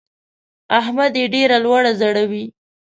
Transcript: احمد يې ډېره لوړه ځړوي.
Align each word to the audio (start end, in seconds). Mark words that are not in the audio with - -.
احمد 0.79 1.13
يې 1.19 1.25
ډېره 1.33 1.57
لوړه 1.65 1.91
ځړوي. 1.99 2.45